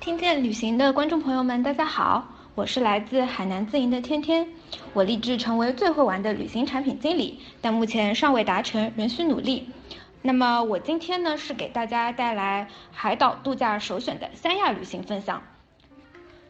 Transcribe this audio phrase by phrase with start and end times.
[0.00, 4.46] 听见旅行的观众朋友们，大家好，我是来自海南自营的天天。
[4.94, 9.68] 我立志成为最会玩的旅行产品经理，但目前尚未达成，仍需努力。
[10.22, 15.42] 那么我今天呢，是给大家带来海岛度假首选的三亚旅行分享。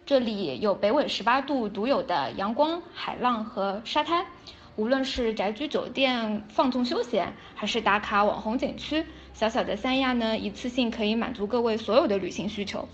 [0.05, 4.27] 这里有北纬十八度独有的阳光、海浪和沙滩。
[4.77, 12.87] 无论是宅居酒店放纵休闲，还是打卡网红景区，小小的三亚呢，一次性可以满足各位所有的旅行需求。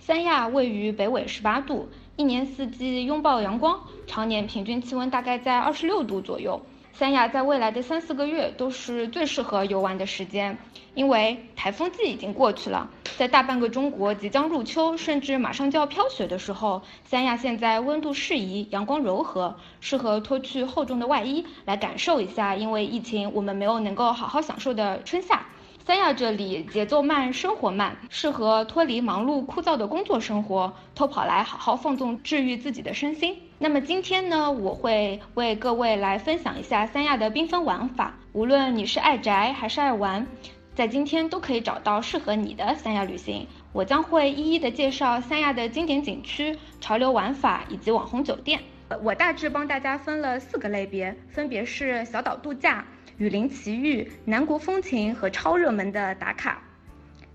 [0.00, 6.62] 三亚位于北纬十八度，一年四季拥抱阳光，常年平均气温大概在二十六度左右。
[6.94, 10.58] 三亚在未来的三四个月都是最适合游玩的时间，
[10.94, 25.46] 因为台风季已经过去了，在大半个中国即将入秋，甚至马上就要飘雪的时候，三亚现在温度适宜，阳光柔和，适合脱去厚重的外衣，来感受一下因为疫情我们没有能够好好享受的春夏。
[25.88, 33.34] 三亚这里节奏慢，生活慢，适合脱离忙碌枯燥的工作生活，偷跑来好好放纵，治愈自己的身心。
[33.58, 38.14] 那么今天呢，我会为各位来分享一下三亚的缤纷玩法。
[38.34, 40.26] 无论你是爱宅还是爱玩，
[40.74, 43.46] 在今天都可以找到适合你的三亚旅行。
[43.72, 48.60] 我将会一一的介绍三亚的经典景区、潮流玩法以及网红酒店。
[49.02, 52.84] 我大致帮大家分了四个类别，分别是小岛度假。
[53.18, 56.62] 雨林奇遇、南国风情和超热门的打卡，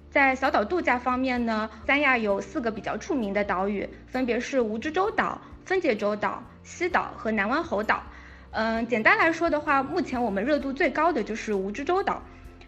[0.09, 8.01] 在小岛度假方面呢，三亚有四个比较著名的岛屿，分别是蜈支洲岛、分界洲岛、西岛和南湾猴岛。
[8.51, 12.23] 嗯，简单来说的话，目前我们热度最高的就是蜈支洲岛。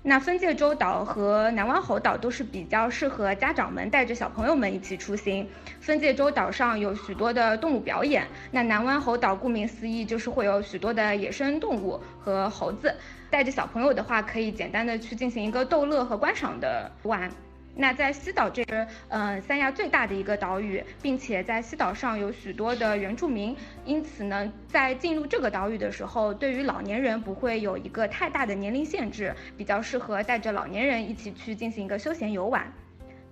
[0.08, 5.50] 那分界洲岛和南湾猴岛都是比较适合家长们带着小朋友们一起出行。
[5.80, 12.94] 分界洲岛上有许多的动物表演，那南湾猴岛顾名思义就是会有许多的野生动物和猴子。
[13.31, 17.28] 带着小朋友的话，可以简单的去进行一个逗乐和观赏的玩。
[17.75, 32.71] 那在西岛这个，嗯，三亚最大的一个岛屿，并且在西岛上有许多的原住民，因此呢，在进入这个岛屿的时候，对于老年人不会有一个太大的年龄限制，比较适合带着老年人一起去进行一个休闲游玩。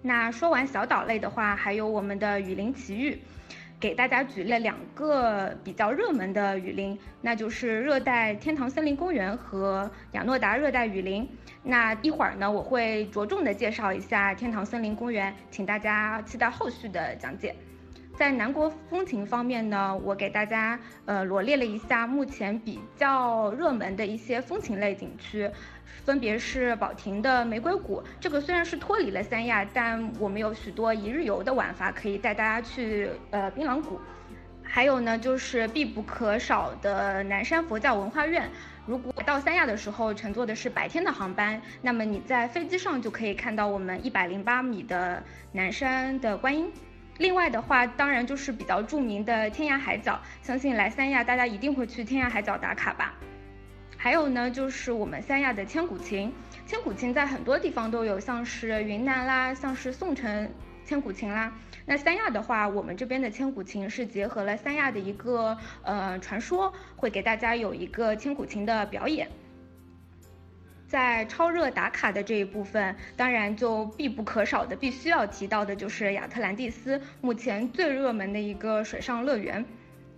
[0.02, 3.18] 那说完小岛类的话，还有我们的雨林奇遇。
[3.84, 11.28] 给大家举了两个比较热门的雨林，那就是热带天堂森林公园和雅诺达热带雨林。
[11.64, 17.54] 那一会儿呢，我会着重的介绍一下天堂森林公园，请大家期待后续的讲解。
[18.16, 25.50] 在南国风情方面呢，我给大家呃罗列了一下目前比较热门的一些风情类景区。
[26.06, 34.00] 分别是保亭的玫瑰谷，这个虽然是脱离了三亚，但我们有许多一日游的玩法可以带大家去呃槟榔谷。
[34.64, 38.50] 还有呢，就是必不可少的南山佛教文化院。
[38.86, 46.72] 如果到三亚的时候乘坐的是白天的航班，那么你在飞机上就可以看到我们一百零八米的南山的观音。
[47.20, 53.14] 另外的话，当然就是比较著名的天涯海角，相信来三亚大家一定会去天涯海角打卡吧。
[53.96, 56.34] 还有呢，就是我们三亚的千古情，
[56.66, 60.52] 千古情在很多地方都有，像是云南啦，像是宋城
[60.86, 61.54] 千古情啦。
[61.86, 69.30] 那三亚的话，我们这边的千古情是结合了三亚的一个呃传说，会给大家有一个千古情的表演。
[70.94, 79.66] 在超热打卡的这一部分，当然就必不可少的，必须要提到的就是亚特兰蒂斯，目前最热门的一个水上乐园。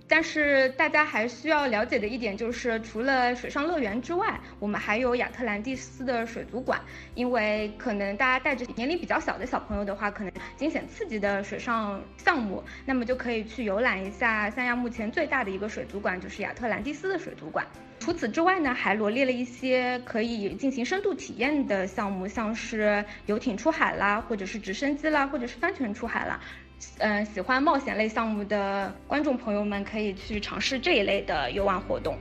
[0.08, 6.80] 但是大家还需要了解的一点就是，除了水上乐园之外，我们还有亚特兰蒂斯的水族馆。
[7.16, 17.66] 因为可能大家带着年龄比较小的小朋友的话，可能惊险刺激的水上项目，那么就可以去游览一下三亚目前最大的一个水族馆，就是亚特兰蒂斯的水族馆。
[18.00, 26.40] 除此之外呢，还罗列了一些可以进行深度体验的项目，像是游艇出海啦，或者是直升机啦，或者是帆船出海啦。
[27.00, 32.18] 嗯，喜欢冒险类项目的观众朋友们可以去尝试这一类的游玩活动。